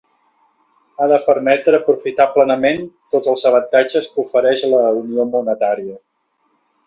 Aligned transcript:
Ha 1.01 1.07
de 1.09 1.19
permetre 1.25 1.79
aprofitar 1.79 2.25
plenament 2.37 2.81
tots 3.15 3.31
els 3.33 3.45
avantatges 3.51 4.09
que 4.15 4.19
ofereix 4.25 4.67
la 4.71 4.81
Unió 5.03 5.27
Monetària. 5.35 6.01